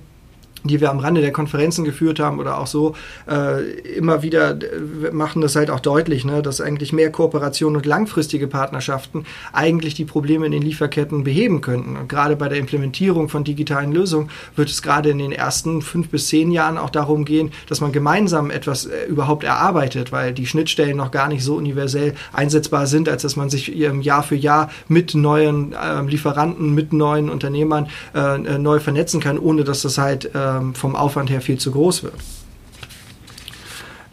die 0.64 0.80
wir 0.80 0.90
am 0.90 0.98
Rande 0.98 1.20
der 1.20 1.32
Konferenzen 1.32 1.84
geführt 1.84 2.20
haben 2.20 2.38
oder 2.38 2.58
auch 2.58 2.66
so, 2.66 2.94
äh, 3.28 3.62
immer 3.96 4.22
wieder 4.22 4.52
äh, 4.52 5.10
machen 5.12 5.42
das 5.42 5.56
halt 5.56 5.70
auch 5.70 5.80
deutlich, 5.80 6.24
ne, 6.24 6.42
dass 6.42 6.60
eigentlich 6.60 6.92
mehr 6.92 7.10
Kooperation 7.10 7.76
und 7.76 7.86
langfristige 7.86 8.46
Partnerschaften 8.46 9.24
eigentlich 9.52 9.94
die 9.94 10.04
Probleme 10.04 10.46
in 10.46 10.52
den 10.52 10.62
Lieferketten 10.62 11.24
beheben 11.24 11.60
könnten. 11.60 11.96
Und 11.96 12.08
gerade 12.08 12.36
bei 12.36 12.48
der 12.48 12.58
Implementierung 12.58 13.28
von 13.28 13.44
digitalen 13.44 13.92
Lösungen 13.92 14.30
wird 14.56 14.68
es 14.68 14.82
gerade 14.82 15.10
in 15.10 15.18
den 15.18 15.32
ersten 15.32 15.82
fünf 15.82 16.08
bis 16.08 16.28
zehn 16.28 16.50
Jahren 16.50 16.78
auch 16.78 16.90
darum 16.90 17.24
gehen, 17.24 17.52
dass 17.68 17.80
man 17.80 17.92
gemeinsam 17.92 18.50
etwas 18.50 18.86
äh, 18.86 19.06
überhaupt 19.06 19.44
erarbeitet, 19.44 20.12
weil 20.12 20.32
die 20.32 20.46
Schnittstellen 20.46 20.96
noch 20.96 21.10
gar 21.10 21.28
nicht 21.28 21.44
so 21.44 21.56
universell 21.56 22.14
einsetzbar 22.32 22.86
sind, 22.86 23.08
als 23.08 23.22
dass 23.22 23.36
man 23.36 23.50
sich 23.50 23.68
Jahr 23.68 24.22
für 24.22 24.36
Jahr 24.36 24.70
mit 24.88 25.14
neuen 25.14 25.72
äh, 25.72 26.02
Lieferanten, 26.02 26.74
mit 26.74 26.92
neuen 26.92 27.30
Unternehmern 27.30 27.88
äh, 28.14 28.36
äh, 28.36 28.58
neu 28.58 28.80
vernetzen 28.80 29.20
kann, 29.20 29.38
ohne 29.38 29.64
dass 29.64 29.82
das 29.82 29.98
halt 29.98 30.34
äh, 30.34 30.49
ähm, 30.58 30.74
vom 30.74 30.96
Aufwand 30.96 31.30
her 31.30 31.40
viel 31.40 31.58
zu 31.58 31.70
groß 31.70 32.02
wird. 32.02 32.14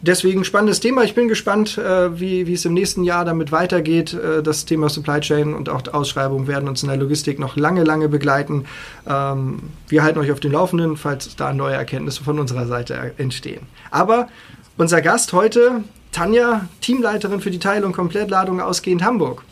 Deswegen 0.00 0.44
spannendes 0.44 0.78
Thema. 0.78 1.02
Ich 1.02 1.16
bin 1.16 1.26
gespannt, 1.26 1.76
äh, 1.76 2.20
wie, 2.20 2.46
wie 2.46 2.52
es 2.52 2.64
im 2.64 2.72
nächsten 2.72 3.02
Jahr 3.02 3.24
damit 3.24 3.50
weitergeht. 3.50 4.14
Äh, 4.14 4.44
das 4.44 4.64
Thema 4.64 4.88
Supply 4.88 5.18
Chain 5.18 5.54
und 5.54 5.68
auch 5.68 5.82
Ausschreibungen 5.92 6.46
werden 6.46 6.68
uns 6.68 6.82
in 6.82 6.88
der 6.88 6.96
Logistik 6.96 7.40
noch 7.40 7.56
lange, 7.56 7.82
lange 7.82 8.08
begleiten. 8.08 8.66
Ähm, 9.08 9.58
wir 9.88 10.04
halten 10.04 10.20
euch 10.20 10.30
auf 10.30 10.38
dem 10.38 10.52
Laufenden, 10.52 10.96
falls 10.96 11.34
da 11.34 11.52
neue 11.52 11.74
Erkenntnisse 11.74 12.22
von 12.22 12.38
unserer 12.38 12.66
Seite 12.66 13.12
entstehen. 13.18 13.66
Aber 13.90 14.28
unser 14.76 15.02
Gast 15.02 15.32
heute, 15.32 15.82
Tanja, 16.12 16.68
Teamleiterin 16.80 17.40
für 17.40 17.50
die 17.50 17.58
Teil- 17.58 17.84
und 17.84 17.92
Komplettladung 17.92 18.60
ausgehend 18.60 19.02
Hamburg. 19.02 19.42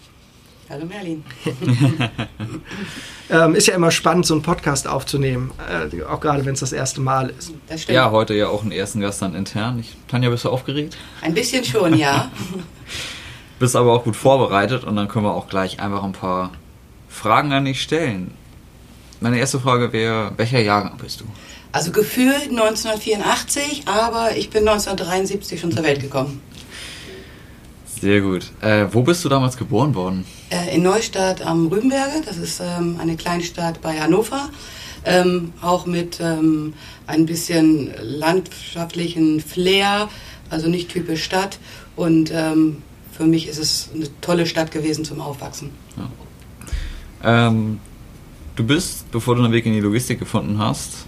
Hallo 0.68 0.84
Merlin. 0.84 1.22
ähm, 3.30 3.54
ist 3.54 3.68
ja 3.68 3.74
immer 3.74 3.92
spannend, 3.92 4.26
so 4.26 4.34
einen 4.34 4.42
Podcast 4.42 4.88
aufzunehmen, 4.88 5.52
äh, 5.70 6.02
auch 6.02 6.18
gerade 6.18 6.44
wenn 6.44 6.54
es 6.54 6.60
das 6.60 6.72
erste 6.72 7.00
Mal 7.00 7.32
ist. 7.38 7.88
Ja, 7.88 8.10
heute 8.10 8.34
ja 8.34 8.48
auch 8.48 8.62
einen 8.62 8.72
ersten 8.72 9.00
Gast 9.00 9.22
dann 9.22 9.36
intern. 9.36 9.78
Ich, 9.78 9.94
Tanja, 10.08 10.28
bist 10.28 10.44
du 10.44 10.50
aufgeregt? 10.50 10.96
Ein 11.22 11.34
bisschen 11.34 11.64
schon, 11.64 11.96
ja. 11.96 12.32
bist 13.60 13.76
aber 13.76 13.92
auch 13.92 14.02
gut 14.02 14.16
vorbereitet 14.16 14.82
und 14.82 14.96
dann 14.96 15.06
können 15.06 15.24
wir 15.24 15.34
auch 15.34 15.48
gleich 15.48 15.78
einfach 15.78 16.02
ein 16.02 16.12
paar 16.12 16.50
Fragen 17.08 17.52
an 17.52 17.64
dich 17.64 17.80
stellen. 17.80 18.32
Meine 19.20 19.38
erste 19.38 19.60
Frage 19.60 19.92
wäre, 19.92 20.32
welcher 20.36 20.58
Jahrgang 20.58 20.96
bist 20.98 21.20
du? 21.20 21.26
Also 21.70 21.92
gefühlt 21.92 22.50
1984, 22.50 23.84
aber 23.86 24.36
ich 24.36 24.50
bin 24.50 24.66
1973 24.66 25.60
schon 25.60 25.70
zur 25.70 25.84
Welt 25.84 26.00
gekommen. 26.00 26.40
Sehr 28.00 28.20
gut. 28.20 28.50
Äh, 28.60 28.86
wo 28.92 29.02
bist 29.02 29.24
du 29.24 29.28
damals 29.28 29.56
geboren 29.56 29.94
worden? 29.94 30.24
Äh, 30.50 30.74
in 30.76 30.82
Neustadt 30.82 31.40
am 31.42 31.68
Rübenberge, 31.68 32.22
das 32.24 32.36
ist 32.36 32.60
ähm, 32.60 32.98
eine 33.00 33.16
Kleinstadt 33.16 33.80
bei 33.80 33.98
Hannover. 33.98 34.50
Ähm, 35.04 35.52
auch 35.62 35.86
mit 35.86 36.18
ähm, 36.20 36.74
ein 37.06 37.26
bisschen 37.26 37.94
landschaftlichen 38.02 39.40
Flair, 39.40 40.08
also 40.50 40.68
nicht 40.68 40.90
typisch 40.90 41.24
Stadt. 41.24 41.58
Und 41.94 42.30
ähm, 42.34 42.82
für 43.12 43.24
mich 43.24 43.48
ist 43.48 43.58
es 43.58 43.88
eine 43.94 44.08
tolle 44.20 44.46
Stadt 44.46 44.70
gewesen 44.70 45.04
zum 45.04 45.20
Aufwachsen. 45.20 45.70
Ja. 45.96 47.48
Ähm, 47.48 47.80
du 48.56 48.64
bist, 48.64 49.10
bevor 49.10 49.36
du 49.36 49.42
einen 49.42 49.52
Weg 49.52 49.64
in 49.64 49.72
die 49.72 49.80
Logistik 49.80 50.18
gefunden 50.18 50.58
hast, 50.58 51.06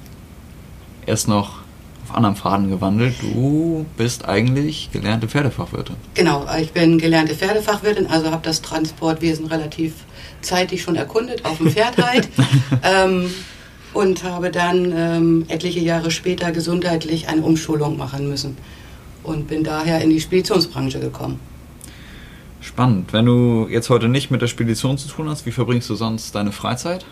erst 1.04 1.28
noch 1.28 1.59
auf 2.08 2.16
anderen 2.16 2.36
Faden 2.36 2.70
gewandelt. 2.70 3.14
Du 3.20 3.84
bist 3.96 4.26
eigentlich 4.26 4.90
gelernte 4.92 5.28
Pferdefachwirtin. 5.28 5.96
Genau, 6.14 6.46
ich 6.60 6.72
bin 6.72 6.98
gelernte 6.98 7.34
Pferdefachwirtin, 7.34 8.06
also 8.06 8.30
habe 8.30 8.42
das 8.42 8.62
Transportwesen 8.62 9.46
relativ 9.46 9.94
zeitig 10.40 10.82
schon 10.82 10.96
erkundet, 10.96 11.44
auf 11.44 11.58
dem 11.58 11.70
Pferd 11.70 11.96
halt. 11.98 12.28
ähm, 12.82 13.30
und 13.94 14.22
habe 14.22 14.50
dann 14.50 14.92
ähm, 14.94 15.44
etliche 15.48 15.80
Jahre 15.80 16.10
später 16.10 16.52
gesundheitlich 16.52 17.28
eine 17.28 17.42
Umschulung 17.42 17.96
machen 17.96 18.28
müssen. 18.28 18.56
Und 19.22 19.48
bin 19.48 19.64
daher 19.64 20.00
in 20.00 20.10
die 20.10 20.20
Speditionsbranche 20.20 21.00
gekommen. 21.00 21.40
Spannend. 22.60 23.12
Wenn 23.12 23.26
du 23.26 23.66
jetzt 23.68 23.90
heute 23.90 24.08
nicht 24.08 24.30
mit 24.30 24.42
der 24.42 24.46
Spedition 24.46 24.98
zu 24.98 25.08
tun 25.08 25.28
hast, 25.28 25.46
wie 25.46 25.52
verbringst 25.52 25.88
du 25.90 25.94
sonst 25.94 26.34
deine 26.34 26.52
Freizeit? 26.52 27.04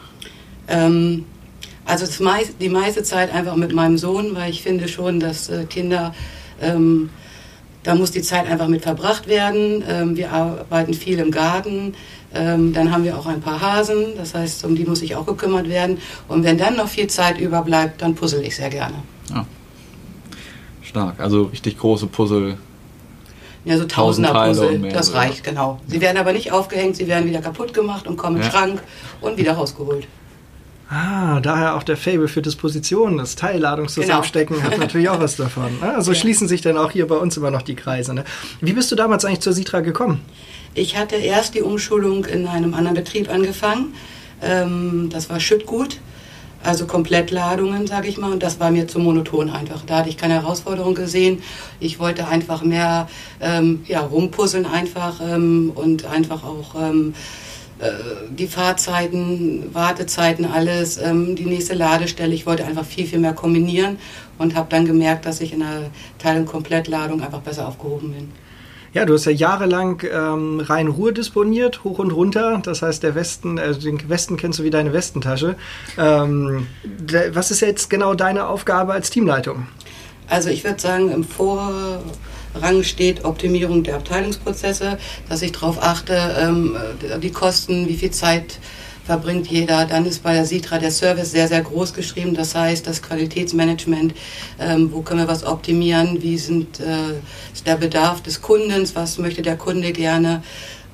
Ähm, 0.69 1.25
also 1.87 2.23
meist, 2.23 2.55
die 2.61 2.69
meiste 2.69 3.03
Zeit 3.03 3.33
einfach 3.33 3.57
mit 3.57 3.73
meinem 3.73 3.97
Sohn, 3.97 4.35
weil 4.35 4.51
ich 4.51 4.63
finde 4.63 4.89
schon, 4.89 5.21
dass 5.21 5.49
äh, 5.49 5.65
Kinder 5.65 6.15
ähm, 6.61 7.11
da 7.87 7.95
muss 7.95 8.11
die 8.11 8.23
Zeit 8.23 8.49
einfach 8.51 8.67
mit 8.67 8.83
verbracht 8.83 9.29
werden. 9.29 9.85
Ähm, 9.89 10.17
wir 10.17 10.33
arbeiten 10.33 10.93
viel 10.93 11.21
im 11.21 11.31
Garten. 11.31 11.95
Ähm, 12.35 12.73
dann 12.73 12.93
haben 12.93 13.05
wir 13.05 13.17
auch 13.17 13.27
ein 13.27 13.41
paar 13.41 13.61
Hasen, 13.61 14.17
das 14.17 14.35
heißt, 14.35 14.65
um 14.65 14.75
die 14.75 14.85
muss 14.85 15.03
ich 15.03 15.15
auch 15.15 15.25
gekümmert 15.25 15.69
werden. 15.69 15.99
Und 16.27 16.43
wenn 16.43 16.59
dann 16.59 16.77
noch 16.77 16.89
viel 16.89 17.07
Zeit 17.07 17.39
überbleibt, 17.39 18.03
dann 18.03 18.17
puzzle 18.17 18.43
ich 18.43 18.57
sehr 18.57 18.71
gerne. 18.71 18.97
Ja. 19.31 19.47
Stark, 20.83 21.21
also 21.21 21.45
richtig 21.45 21.79
große 21.79 22.09
Puzzle. 22.09 22.59
Ja, 23.65 23.79
so 23.79 23.85
Tausender-Puzzle, 23.85 24.91
das 24.93 25.15
reicht, 25.15 25.45
genau. 25.45 25.81
Sie 25.87 26.01
werden 26.01 26.19
aber 26.19 26.33
nicht 26.33 26.53
aufgehängt, 26.53 26.97
sie 26.97 27.07
werden 27.09 27.29
wieder 27.29 27.41
kaputt 27.41 27.73
gemacht 27.73 28.07
und 28.07 28.17
kommen 28.17 28.37
ja. 28.37 28.43
den 28.43 28.51
Schrank 28.51 28.83
und 29.21 29.39
wieder 29.39 29.53
rausgeholt. 29.55 30.07
Ah, 30.89 31.41
daher 31.41 31.75
auch 31.75 31.83
der 31.83 31.97
Fable 31.97 32.29
für 32.29 32.43
Dispositionen, 32.43 33.19
das 33.19 33.35
Teilladung 33.35 33.89
zusammenstecken 33.89 34.57
genau. 34.57 34.71
hat 34.71 34.79
natürlich 34.79 35.09
auch 35.09 35.19
was 35.19 35.37
davon. 35.37 35.83
Also 35.83 36.13
ja. 36.13 36.19
schließen 36.19 36.47
sich 36.47 36.61
dann 36.61 36.77
auch 36.77 36.93
hier 36.93 37.09
bei 37.09 37.17
uns 37.17 37.37
immer 37.37 37.51
noch 37.51 37.63
die 37.63 37.75
Kreise. 37.75 38.15
Ne? 38.15 38.25
Wie 38.61 38.73
bist 38.73 38.93
du 38.93 38.97
damals 38.97 39.25
eigentlich 39.25 39.41
zur 39.41 39.53
Sitra 39.53 39.81
gekommen? 39.81 40.21
Ich 40.75 40.97
hatte 40.97 41.17
erst 41.17 41.55
die 41.55 41.63
Umschulung 41.63 42.25
in 42.27 42.47
einem 42.47 42.75
anderen 42.75 42.95
Betrieb 42.95 43.29
angefangen. 43.29 43.95
Ähm, 44.41 45.09
das 45.11 45.29
war 45.29 45.41
Schüttgut, 45.41 45.99
also 46.63 46.87
Komplettladungen, 46.87 47.89
sage 47.89 48.07
ich 48.07 48.17
mal. 48.19 48.31
Und 48.31 48.45
das 48.45 48.61
war 48.61 48.71
mir 48.71 48.87
zu 48.87 49.01
monoton 49.01 49.51
einfach. 49.51 49.83
Da 49.87 49.99
hatte 49.99 50.09
ich 50.09 50.17
keine 50.17 50.35
Herausforderung 50.35 50.95
gesehen. 50.95 51.43
Ich 51.81 51.99
wollte 51.99 52.29
einfach 52.29 52.63
mehr 52.63 53.09
ähm, 53.41 53.85
ja, 53.89 54.03
rumpuzzeln 54.03 54.67
einfach 54.67 55.21
ähm, 55.21 55.73
und 55.75 56.05
einfach 56.05 56.45
auch 56.45 56.77
die 58.31 58.47
Fahrzeiten, 58.47 59.75
Wartezeiten, 59.75 60.47
alles, 60.47 60.97
ähm, 60.97 61.37
die 61.37 61.45
nächste 61.45 61.75
Ladestelle. 61.75 62.35
Ich 62.35 62.47
wollte 62.47 62.65
einfach 62.65 62.85
viel, 62.85 63.07
viel 63.07 63.19
mehr 63.19 63.35
kombinieren 63.35 63.99
und 64.39 64.55
habe 64.55 64.69
dann 64.71 64.87
gemerkt, 64.87 65.27
dass 65.27 65.41
ich 65.41 65.53
in 65.53 65.61
der 65.61 65.91
Teil- 66.19 66.39
und 66.39 66.47
Komplettladung 66.47 67.23
einfach 67.23 67.41
besser 67.41 67.69
aufgehoben 67.69 68.13
bin. 68.13 68.33
Ja, 68.95 69.05
du 69.05 69.13
hast 69.13 69.27
ja 69.27 69.33
jahrelang 69.33 70.03
ähm, 70.11 70.61
Rhein-Ruhr 70.61 71.13
disponiert, 71.13 71.85
hoch 71.85 71.99
und 71.99 72.13
runter. 72.13 72.63
Das 72.65 72.81
heißt, 72.81 73.03
der 73.03 73.15
Westen, 73.15 73.59
also 73.59 73.79
den 73.79 74.09
Westen 74.09 74.39
kennst 74.39 74.59
du 74.59 74.63
wie 74.65 74.71
deine 74.71 74.95
Westentasche. 74.95 75.57
Ähm, 75.99 76.67
was 77.33 77.51
ist 77.51 77.61
jetzt 77.61 77.91
genau 77.91 78.15
deine 78.15 78.47
Aufgabe 78.47 78.95
als 78.95 79.11
Teamleitung? 79.11 79.67
Also 80.29 80.49
ich 80.49 80.65
würde 80.65 80.81
sagen, 80.81 81.11
im 81.13 81.25
Vor 81.25 82.03
Rang 82.61 82.83
steht 82.83 83.25
Optimierung 83.25 83.83
der 83.83 83.97
Abteilungsprozesse, 83.97 84.99
dass 85.29 85.43
ich 85.43 85.53
darauf 85.53 85.83
achte, 85.83 86.37
ähm, 86.41 86.77
die 87.23 87.31
Kosten, 87.31 87.89
wie 87.89 87.97
viel 87.97 88.11
Zeit 88.11 88.59
verbringt 89.07 89.47
jeder. 89.47 89.87
Dann 89.87 90.05
ist 90.05 90.23
bei 90.23 90.33
der 90.33 90.45
Sitra 90.45 90.79
der 90.79 90.91
Service 90.91 91.31
sehr, 91.31 91.49
sehr 91.49 91.63
groß 91.63 91.95
geschrieben. 91.95 92.35
Das 92.35 92.55
heißt, 92.55 92.87
das 92.87 93.03
Qualitätsmanagement, 93.03 94.15
ähm, 94.59 94.91
wo 94.93 95.01
können 95.03 95.21
wir 95.21 95.29
was 95.29 95.45
optimieren, 95.45 96.23
wie 96.23 96.37
sind, 96.37 96.81
äh, 96.81 97.15
ist 97.55 97.67
der 97.67 97.77
Bedarf 97.77 98.21
des 98.23 98.43
Kundens, 98.43 98.97
was 98.97 99.19
möchte 99.19 99.43
der 99.43 99.57
Kunde 99.57 99.93
gerne. 99.93 100.43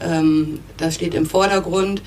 Ähm, 0.01 0.61
das 0.77 0.95
steht 0.95 1.15
im 1.15 1.27
Vordergrund. 1.27 2.03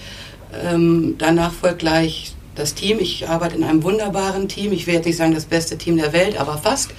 Ähm, 0.64 1.16
danach 1.18 1.52
folgt 1.52 1.80
gleich 1.80 2.34
das 2.54 2.74
Team. 2.74 3.00
Ich 3.00 3.28
arbeite 3.28 3.56
in 3.56 3.64
einem 3.64 3.84
wunderbaren 3.84 4.48
Team. 4.48 4.72
Ich 4.72 4.88
werde 4.88 5.08
nicht 5.08 5.18
sagen 5.18 5.34
das 5.34 5.46
beste 5.46 5.78
Team 5.78 5.98
der 5.98 6.14
Welt, 6.14 6.40
aber 6.40 6.58
fast. 6.58 6.92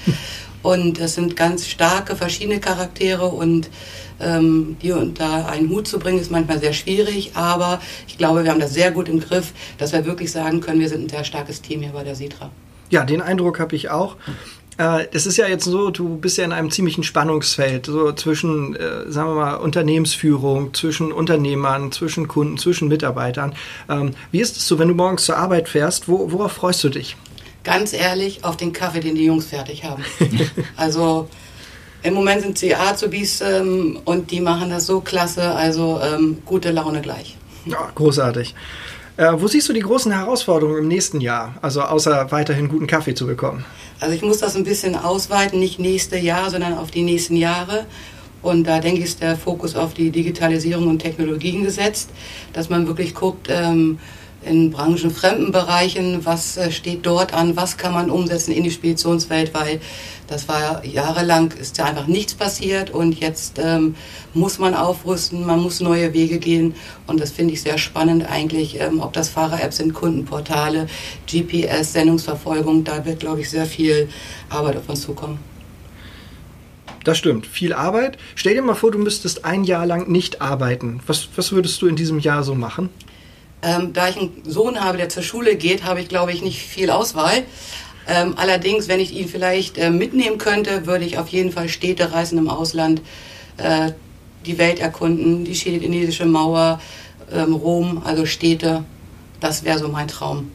Und 0.67 0.99
es 0.99 1.15
sind 1.15 1.37
ganz 1.37 1.69
starke, 1.69 2.17
verschiedene 2.17 2.59
Charaktere 2.59 3.27
und 3.27 3.71
ähm, 4.19 4.77
die 4.83 4.91
unter 4.91 5.49
einen 5.49 5.71
Hut 5.71 5.87
zu 5.87 6.01
bringen, 6.01 6.19
ist 6.19 6.33
manchmal 6.33 6.59
sehr 6.59 6.73
schwierig. 6.73 7.31
Aber 7.35 7.81
ich 8.09 8.19
glaube, 8.19 8.43
wir 8.43 8.51
haben 8.51 8.59
das 8.59 8.75
sehr 8.75 8.91
gut 8.91 9.09
im 9.09 9.21
Griff, 9.21 9.53
dass 9.79 9.93
wir 9.93 10.05
wirklich 10.07 10.33
sagen 10.33 10.61
können, 10.61 10.81
wir 10.81 10.89
sind 10.89 11.05
ein 11.05 11.09
sehr 11.09 11.23
starkes 11.23 11.63
Team 11.63 11.83
hier 11.83 11.93
bei 11.93 12.03
der 12.03 12.17
Sitra. 12.17 12.51
Ja, 12.91 13.05
den 13.05 13.23
Eindruck 13.23 13.61
habe 13.61 13.77
ich 13.77 13.91
auch. 13.91 14.17
Äh, 14.77 15.07
es 15.13 15.25
ist 15.27 15.37
ja 15.37 15.47
jetzt 15.47 15.67
so, 15.67 15.91
du 15.91 16.17
bist 16.17 16.37
ja 16.37 16.45
in 16.45 16.51
einem 16.51 16.73
ziemlichen 16.73 17.05
Spannungsfeld, 17.05 17.87
so 17.87 18.11
zwischen, 18.11 18.75
äh, 18.75 19.09
sagen 19.09 19.31
wir 19.31 19.35
mal, 19.37 19.55
Unternehmensführung, 19.59 20.75
zwischen 20.75 21.13
Unternehmern, 21.13 21.93
zwischen 21.93 22.27
Kunden, 22.27 22.59
zwischen 22.59 22.89
Mitarbeitern. 22.89 23.55
Ähm, 23.89 24.17
wie 24.33 24.41
ist 24.41 24.57
es 24.57 24.67
so, 24.67 24.81
wenn 24.81 24.89
du 24.89 24.95
morgens 24.95 25.27
zur 25.27 25.37
Arbeit 25.37 25.69
fährst? 25.69 26.09
Wo, 26.09 26.33
worauf 26.33 26.51
freust 26.51 26.83
du 26.83 26.89
dich? 26.89 27.17
Ganz 27.67 27.93
ehrlich 27.93 28.45
auf 28.45 28.57
den 28.57 28.73
Kaffee, 28.73 29.01
den 29.01 29.17
die 29.17 29.25
Jungs 29.25 29.47
fertig 29.47 29.83
haben. 29.85 30.05
also 30.77 31.29
im 32.05 32.15
Moment 32.15 32.43
sind 32.43 32.57
sie 32.57 32.77
Azubis 32.77 33.41
ähm, 33.41 33.99
und 34.05 34.31
die 34.31 34.41
machen 34.41 34.71
das 34.71 34.87
so 34.87 35.01
klasse, 35.01 35.43
also 35.43 36.01
ähm, 36.01 36.39
gute 36.47 36.71
Laune 36.71 37.01
gleich. 37.01 37.37
Ja, 37.65 37.91
großartig. 37.93 38.55
Äh, 39.17 39.33
wo 39.35 39.49
siehst 39.49 39.69
du 39.69 39.73
die 39.73 39.81
großen 39.81 40.13
Herausforderungen 40.13 40.79
im 40.79 40.89
nächsten 40.89 41.21
Jahr, 41.21 41.57
also 41.61 41.83
außer 41.83 42.31
weiterhin 42.31 42.69
guten 42.69 42.87
Kaffee 42.87 43.15
zu 43.15 43.27
bekommen? 43.27 43.65
Also 43.99 44.15
ich 44.15 44.23
muss 44.23 44.39
das 44.39 44.55
ein 44.55 44.63
bisschen 44.63 44.95
ausweiten, 44.95 45.59
nicht 45.59 45.81
nächste 45.81 46.19
Jahr, 46.19 46.51
sondern 46.51 46.79
auf 46.79 46.93
die 46.93 47.03
nächsten 47.03 47.35
Jahre. 47.35 47.87
Und 48.43 48.65
da 48.69 48.79
denke 48.79 49.01
ich, 49.01 49.07
ist 49.07 49.23
der 49.23 49.37
Fokus 49.37 49.75
auf 49.75 49.93
die 49.93 50.11
Digitalisierung 50.11 50.87
und 50.87 51.01
Technologien 51.01 51.65
gesetzt, 51.65 52.11
dass 52.53 52.71
man 52.71 52.87
wirklich 52.87 53.13
guckt, 53.13 53.49
ähm, 53.51 53.99
in 54.47 54.71
branchenfremden 54.71 55.53
Bereichen, 55.53 56.25
was 56.25 56.57
äh, 56.57 56.71
steht 56.71 57.05
dort 57.05 57.35
an, 57.35 57.57
was 57.57 57.77
kann 57.77 57.93
man 57.93 58.11
umsetzen 58.11 58.53
in 58.53 58.65
die 58.65 58.71
Speditionswelt, 58.71 59.53
weil 59.55 59.81
das 60.27 60.49
war 60.49 60.85
jahrelang, 60.85 61.53
ist 61.53 61.79
ja 61.79 61.85
einfach 61.85 62.07
nichts 62.07 62.35
passiert 62.35 62.91
und 62.91 63.21
jetzt 63.21 63.61
ähm, 63.63 63.95
muss 64.35 64.59
man 64.59 64.75
aufrüsten, 64.75 65.47
man 65.47 65.61
muss 65.61 65.81
neue 65.81 66.13
Wege 66.13 66.39
gehen 66.39 66.75
und 67.07 67.21
das 67.21 67.31
finde 67.31 67.55
ich 67.55 67.63
sehr 67.63 67.79
spannend 67.79 68.29
eigentlich, 68.29 68.81
ähm, 68.81 69.01
ob 69.01 69.13
das 69.13 69.29
Fahrer-Apps 69.29 69.77
sind, 69.77 69.95
Kundenportale, 69.95 70.89
GPS, 71.31 71.93
Sendungsverfolgung, 71.93 72.85
da 72.85 73.05
wird, 73.05 73.21
glaube 73.21 73.41
ich, 73.41 73.51
sehr 73.51 73.67
viel 73.67 74.09
Arbeit 74.49 74.77
auf 74.77 74.89
uns 74.89 75.03
zukommen. 75.03 75.39
Das 77.05 77.19
stimmt, 77.19 77.47
viel 77.47 77.73
Arbeit. 77.73 78.19
Stell 78.35 78.55
dir 78.55 78.63
mal 78.63 78.75
vor, 78.75 78.91
du 78.91 78.99
müsstest 78.99 79.45
ein 79.45 79.63
Jahr 79.63 79.87
lang 79.87 80.11
nicht 80.11 80.43
arbeiten. 80.43 81.01
Was, 81.07 81.29
was 81.37 81.53
würdest 81.53 81.81
du 81.81 81.87
in 81.87 81.95
diesem 81.95 82.19
Jahr 82.19 82.43
so 82.43 82.57
machen? 82.57 82.89
Ähm, 83.63 83.93
da 83.93 84.09
ich 84.09 84.17
einen 84.17 84.43
Sohn 84.45 84.81
habe, 84.81 84.99
der 84.99 85.09
zur 85.09 85.23
Schule 85.23 85.57
geht, 85.57 85.85
habe 85.85 86.01
ich, 86.01 86.09
glaube 86.09 86.33
ich, 86.33 86.43
nicht 86.43 86.63
viel 86.63 86.91
Auswahl. 86.91 87.43
Ähm, 88.09 88.35
allerdings, 88.37 88.89
wenn 88.89 89.01
ich 89.01 89.13
ihn 89.13 89.29
vielleicht 89.29 89.79
äh, 89.79 89.91
mitnehmen 89.91 90.39
könnte, 90.39 90.87
würde 90.87 91.05
ich 91.05 91.19
auf 91.19 91.29
jeden 91.29 91.51
Fall 91.51 91.69
Städte 91.69 92.13
reisen 92.13 92.39
im 92.39 92.49
Ausland, 92.49 93.03
äh, 93.57 93.93
die 94.45 94.59
Welt 94.59 94.79
erkunden, 94.79 95.45
die 95.45 95.55
chinesische 95.55 96.27
Mauer, 96.27 96.81
ähm, 97.33 97.55
Rom, 97.55 98.03
also 98.05 98.25
Städte. 98.27 98.85
Das 99.41 99.65
wäre 99.65 99.79
so 99.79 99.89
mein 99.89 100.07
Traum. 100.07 100.51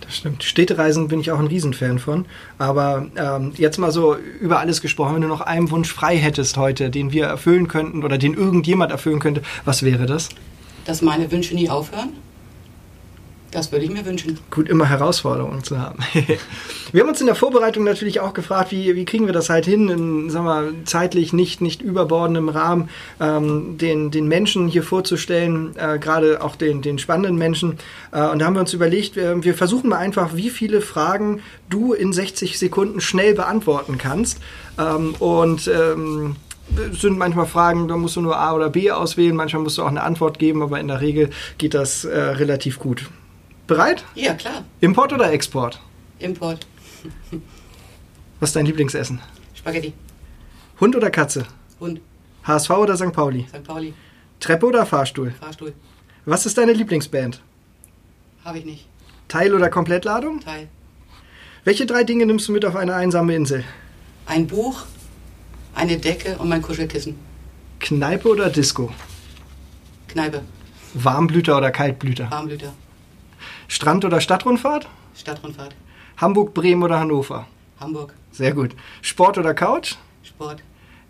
Das 0.00 0.16
stimmt. 0.16 0.44
Städtereisen 0.44 1.08
bin 1.08 1.20
ich 1.20 1.30
auch 1.30 1.38
ein 1.38 1.46
Riesenfan 1.46 1.98
von. 1.98 2.26
Aber 2.58 3.06
ähm, 3.16 3.52
jetzt 3.56 3.78
mal 3.78 3.90
so 3.90 4.16
über 4.40 4.60
alles 4.60 4.82
gesprochen, 4.82 5.14
wenn 5.14 5.22
du 5.22 5.28
noch 5.28 5.40
einen 5.40 5.70
Wunsch 5.70 5.92
frei 5.92 6.16
hättest 6.16 6.56
heute, 6.56 6.90
den 6.90 7.12
wir 7.12 7.24
erfüllen 7.24 7.66
könnten 7.66 8.04
oder 8.04 8.18
den 8.18 8.34
irgendjemand 8.34 8.92
erfüllen 8.92 9.20
könnte, 9.20 9.42
was 9.64 9.82
wäre 9.82 10.06
das? 10.06 10.28
Dass 10.84 11.02
meine 11.02 11.30
Wünsche 11.30 11.54
nie 11.54 11.68
aufhören. 11.68 12.10
Das 13.52 13.70
würde 13.70 13.84
ich 13.84 13.90
mir 13.90 14.06
wünschen. 14.06 14.38
Gut, 14.50 14.66
immer 14.66 14.86
Herausforderungen 14.86 15.62
zu 15.62 15.78
haben. 15.78 15.98
wir 16.92 17.02
haben 17.02 17.08
uns 17.10 17.20
in 17.20 17.26
der 17.26 17.34
Vorbereitung 17.34 17.84
natürlich 17.84 18.18
auch 18.18 18.32
gefragt, 18.32 18.72
wie, 18.72 18.96
wie 18.96 19.04
kriegen 19.04 19.26
wir 19.26 19.34
das 19.34 19.50
halt 19.50 19.66
hin, 19.66 19.90
in 19.90 20.30
sagen 20.30 20.46
wir, 20.46 20.72
zeitlich 20.86 21.34
nicht, 21.34 21.60
nicht 21.60 21.82
überbordendem 21.82 22.48
Rahmen, 22.48 22.88
ähm, 23.20 23.76
den, 23.76 24.10
den 24.10 24.26
Menschen 24.26 24.68
hier 24.68 24.82
vorzustellen, 24.82 25.76
äh, 25.76 25.98
gerade 25.98 26.42
auch 26.42 26.56
den, 26.56 26.80
den 26.80 26.98
spannenden 26.98 27.36
Menschen. 27.36 27.76
Äh, 28.10 28.26
und 28.28 28.38
da 28.38 28.46
haben 28.46 28.54
wir 28.54 28.60
uns 28.60 28.72
überlegt, 28.72 29.16
wir, 29.16 29.44
wir 29.44 29.54
versuchen 29.54 29.90
mal 29.90 29.98
einfach, 29.98 30.34
wie 30.34 30.48
viele 30.48 30.80
Fragen 30.80 31.42
du 31.68 31.92
in 31.92 32.14
60 32.14 32.58
Sekunden 32.58 33.02
schnell 33.02 33.34
beantworten 33.34 33.98
kannst. 33.98 34.38
Ähm, 34.78 35.14
und 35.18 35.68
ähm, 35.68 36.36
sind 36.92 37.18
manchmal 37.18 37.46
Fragen, 37.46 37.88
da 37.88 37.96
musst 37.96 38.16
du 38.16 38.20
nur 38.20 38.38
A 38.38 38.54
oder 38.54 38.70
B 38.70 38.90
auswählen, 38.90 39.36
manchmal 39.36 39.62
musst 39.62 39.78
du 39.78 39.82
auch 39.82 39.88
eine 39.88 40.02
Antwort 40.02 40.38
geben, 40.38 40.62
aber 40.62 40.80
in 40.80 40.88
der 40.88 41.00
Regel 41.00 41.30
geht 41.58 41.74
das 41.74 42.04
äh, 42.04 42.18
relativ 42.18 42.78
gut. 42.78 43.10
Bereit? 43.66 44.04
Ja, 44.14 44.34
klar. 44.34 44.64
Import 44.80 45.12
oder 45.12 45.32
Export? 45.32 45.80
Import. 46.18 46.66
Was 48.40 48.50
ist 48.50 48.56
dein 48.56 48.66
Lieblingsessen? 48.66 49.20
Spaghetti. 49.54 49.92
Hund 50.80 50.96
oder 50.96 51.10
Katze? 51.10 51.46
Hund. 51.80 52.00
HSV 52.44 52.70
oder 52.70 52.96
St. 52.96 53.12
Pauli? 53.12 53.46
St. 53.48 53.64
Pauli. 53.64 53.94
Treppe 54.40 54.66
oder 54.66 54.84
Fahrstuhl? 54.84 55.32
Fahrstuhl. 55.38 55.72
Was 56.24 56.46
ist 56.46 56.58
deine 56.58 56.72
Lieblingsband? 56.72 57.40
Habe 58.44 58.58
ich 58.58 58.64
nicht. 58.64 58.86
Teil- 59.28 59.54
oder 59.54 59.70
Komplettladung? 59.70 60.40
Teil. 60.40 60.68
Welche 61.64 61.86
drei 61.86 62.02
Dinge 62.02 62.26
nimmst 62.26 62.48
du 62.48 62.52
mit 62.52 62.64
auf 62.64 62.74
eine 62.74 62.94
einsame 62.94 63.34
Insel? 63.36 63.64
Ein 64.26 64.48
Buch, 64.48 64.84
eine 65.82 65.98
Decke 65.98 66.38
und 66.38 66.48
mein 66.48 66.62
Kuschelkissen. 66.62 67.18
Kneipe 67.80 68.28
oder 68.28 68.50
Disco? 68.50 68.92
Kneipe. 70.06 70.42
Warmblüter 70.94 71.56
oder 71.56 71.72
Kaltblüter? 71.72 72.30
Warmblüter. 72.30 72.72
Strand- 73.66 74.04
oder 74.04 74.20
Stadtrundfahrt? 74.20 74.86
Stadtrundfahrt. 75.16 75.74
Hamburg, 76.18 76.54
Bremen 76.54 76.84
oder 76.84 77.00
Hannover? 77.00 77.48
Hamburg. 77.80 78.14
Sehr 78.30 78.52
gut. 78.54 78.76
Sport 79.00 79.38
oder 79.38 79.54
Couch? 79.54 79.96
Sport. 80.22 80.62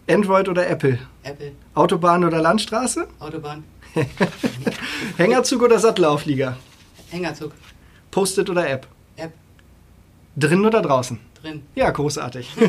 Android 0.09 0.49
oder 0.49 0.67
Apple? 0.67 0.99
Apple. 1.23 1.53
Autobahn 1.75 2.25
oder 2.25 2.41
Landstraße? 2.41 3.09
Autobahn. 3.19 3.65
Hängerzug 5.19 5.63
oder 5.63 5.79
Sattelauflieger? 5.81 6.57
Hängerzug. 7.11 7.53
Post-it 8.11 8.49
oder 8.49 8.67
App? 8.71 8.87
App. 9.17 9.35
Drin 10.35 10.65
oder 10.65 10.81
draußen? 10.81 11.21
Drin. 11.43 11.63
Ja, 11.75 11.91
großartig. 11.91 12.49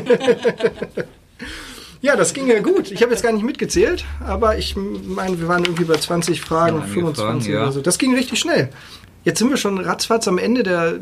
Ja, 2.04 2.16
das 2.16 2.34
ging 2.34 2.48
ja 2.48 2.60
gut. 2.60 2.90
Ich 2.92 3.00
habe 3.00 3.12
jetzt 3.12 3.22
gar 3.22 3.32
nicht 3.32 3.46
mitgezählt, 3.46 4.04
aber 4.20 4.58
ich 4.58 4.76
meine, 4.76 5.40
wir 5.40 5.48
waren 5.48 5.64
irgendwie 5.64 5.84
bei 5.84 5.94
20 5.96 6.38
Fragen, 6.38 6.80
Ja, 6.80 6.82
25 6.82 7.24
Fragen, 7.24 7.50
ja. 7.50 7.62
oder 7.62 7.72
so. 7.72 7.80
Das 7.80 7.96
ging 7.96 8.14
richtig 8.14 8.38
schnell. 8.38 8.68
Jetzt 9.24 9.38
sind 9.38 9.48
wir 9.48 9.56
schon 9.56 9.78
ratzfatz 9.78 10.28
am 10.28 10.36
Ende 10.36 10.64
der 10.64 10.98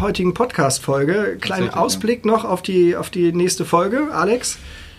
heutigen 0.00 0.32
Podcast-Folge. 0.32 1.12
Kleinen 1.12 1.40
Tatsächlich, 1.40 1.74
ja. 1.74 1.76
Ausblick 1.76 2.24
noch 2.24 2.46
auf 2.46 2.62
die, 2.62 2.96
auf 2.96 3.10
die 3.10 3.34
nächste 3.34 3.66
Folge. 3.66 4.08
Alex? 4.10 4.56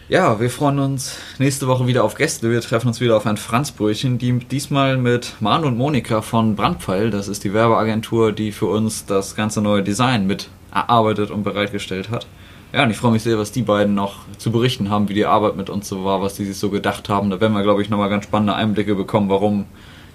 Ja, 0.09 0.39
wir 0.39 0.51
freuen 0.51 0.77
uns 0.77 1.17
nächste 1.39 1.65
Woche 1.65 1.87
wieder 1.87 2.03
auf 2.03 2.13
Gäste. 2.13 2.51
Wir 2.51 2.61
treffen 2.61 2.89
uns 2.89 3.01
wieder 3.01 3.17
auf 3.17 3.25
ein 3.25 3.37
Franzbrötchen, 3.37 4.19
die 4.19 4.37
diesmal 4.37 4.97
mit 4.97 5.37
Manu 5.39 5.69
und 5.69 5.77
Monika 5.77 6.21
von 6.21 6.55
Brandpfeil. 6.55 7.09
Das 7.09 7.27
ist 7.27 7.43
die 7.43 7.55
Werbeagentur, 7.55 8.31
die 8.31 8.51
für 8.51 8.67
uns 8.67 9.07
das 9.07 9.35
ganze 9.35 9.59
neue 9.63 9.81
Design 9.81 10.27
mit 10.27 10.49
erarbeitet 10.71 11.31
und 11.31 11.41
bereitgestellt 11.41 12.11
hat. 12.11 12.27
Ja, 12.71 12.83
und 12.83 12.91
ich 12.91 12.97
freue 12.97 13.11
mich 13.11 13.23
sehr, 13.23 13.39
was 13.39 13.51
die 13.51 13.63
beiden 13.63 13.95
noch 13.95 14.17
zu 14.37 14.51
berichten 14.51 14.91
haben, 14.91 15.09
wie 15.09 15.15
die 15.15 15.25
Arbeit 15.25 15.55
mit 15.55 15.71
uns 15.71 15.89
so 15.89 16.05
war, 16.05 16.21
was 16.21 16.35
die 16.35 16.45
sich 16.45 16.57
so 16.57 16.69
gedacht 16.69 17.09
haben. 17.09 17.31
Da 17.31 17.41
werden 17.41 17.53
wir, 17.53 17.63
glaube 17.63 17.81
ich, 17.81 17.89
nochmal 17.89 18.09
ganz 18.09 18.25
spannende 18.25 18.53
Einblicke 18.53 18.93
bekommen, 18.93 19.29
warum 19.29 19.65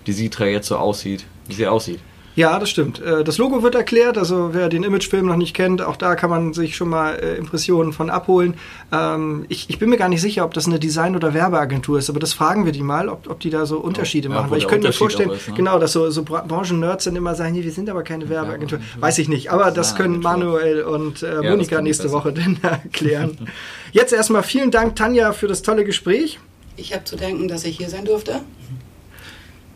die 0.07 0.13
Sitra 0.13 0.47
jetzt 0.47 0.69
so 0.69 0.77
aussieht, 0.77 1.25
wie 1.49 1.55
sie 1.55 1.67
aussieht. 1.67 1.99
Ja, 2.37 2.59
das 2.59 2.69
stimmt. 2.69 3.01
Äh, 3.01 3.23
Das 3.23 3.39
Logo 3.39 3.63
wird 3.63 3.77
erklärt, 3.77 4.19
also 4.19 4.51
wer 4.53 4.69
den 4.69 4.83
Imagefilm 4.83 5.27
noch 5.27 5.37
nicht 5.37 5.55
kennt, 5.55 5.81
auch 5.83 5.95
da 5.97 6.17
kann 6.17 6.31
man 6.31 6.53
sich 6.53 6.75
schon 6.77 6.89
mal 6.89 7.15
äh, 7.15 7.37
Impressionen 7.37 7.93
von 7.93 8.11
abholen. 8.11 8.55
Ähm, 8.93 9.45
Ich, 9.49 9.71
ich 9.71 9.79
bin 9.79 9.89
mir 9.89 9.97
gar 9.99 10.09
nicht 10.09 10.21
sicher, 10.21 10.45
ob 10.45 10.53
das 10.53 10.67
eine 10.67 10.81
Design- 10.81 11.15
oder 11.15 11.33
Werbeagentur 11.33 11.99
ist, 11.99 12.11
aber 12.11 12.19
das 12.19 12.33
fragen 12.33 12.65
wir 12.65 12.73
die 12.73 12.83
mal, 12.83 13.09
ob, 13.09 13.31
ob 13.31 13.39
die 13.39 13.51
da 13.51 13.67
so 13.67 13.79
Unterschiede 13.79 14.29
ja, 14.29 14.35
machen. 14.35 14.51
Weil 14.51 14.59
ich 14.59 14.67
könnte 14.67 14.89
mir 14.89 14.93
vorstellen, 14.93 15.31
ist, 15.31 15.49
ne? 15.49 15.55
genau, 15.55 15.79
dass 15.79 15.93
so, 15.93 16.11
so 16.11 16.25
Bra- 16.25 16.43
Branchen-Nerds 16.43 17.05
dann 17.05 17.15
immer 17.15 17.37
sagen, 17.37 17.53
nee, 17.55 17.63
wir 17.63 17.71
sind 17.73 17.89
aber 17.89 18.03
keine 18.03 18.29
Werbeagentur. 18.29 18.81
Weiß 18.99 19.19
ich 19.19 19.29
nicht, 19.29 19.53
aber 19.53 19.71
das 19.71 19.95
können. 19.95 20.19
Manuel 20.21 20.83
und 20.83 21.23
äh, 21.23 21.37
das 21.37 21.45
Monika 21.45 21.81
nächste 21.81 22.05
besser. 22.05 22.15
Woche 22.17 22.33
dann 22.33 22.59
erklären. 22.63 23.39
Jetzt 23.93 24.13
erstmal 24.13 24.43
vielen 24.43 24.73
Dank, 24.73 24.97
Tanja, 24.97 25.33
für 25.33 25.47
das 25.47 25.63
tolle 25.63 25.85
Gespräch. 25.85 26.41
Ich 26.77 26.93
habe 26.93 27.05
zu 27.05 27.15
danken, 27.15 27.47
dass 27.47 27.65
ich 27.65 27.77
hier 27.77 27.89
sein 27.89 28.05
durfte. 28.05 28.41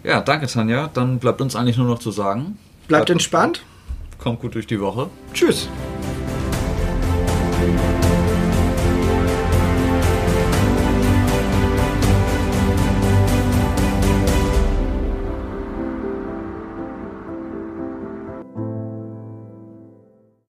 Ja, 0.05 0.21
danke 0.21 0.47
Tanja. 0.47 0.89
Dann 0.93 1.19
bleibt 1.19 1.41
uns 1.41 1.57
eigentlich 1.57 1.77
nur 1.77 1.87
noch 1.87 1.99
zu 1.99 2.11
sagen, 2.11 2.59
Bleibt 2.87 3.11
entspannt. 3.11 3.63
kommt 4.19 4.41
gut 4.41 4.55
durch 4.55 4.67
die 4.67 4.81
Woche. 4.81 5.09
Tschüss. 5.35 5.69